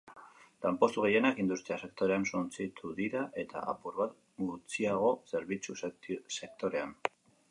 Lanpostu 0.65 1.01
gehienak 1.07 1.41
industria 1.43 1.75
sektorean 1.87 2.25
suntsitu 2.31 2.95
dira 3.01 3.21
eta 3.43 3.61
apur 3.73 3.99
bat 3.99 4.15
gutxiago 4.47 5.11
zerbitzu 5.35 5.79
sektorean. 5.83 6.97